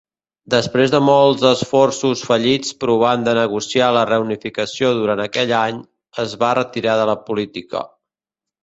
[0.51, 5.81] Després de molts esforços fallits provant de negociar la reunificació durant aquell any,
[6.27, 7.89] es va retirar de la política.